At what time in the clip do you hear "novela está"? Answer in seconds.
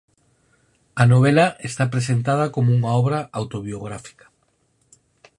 1.13-1.83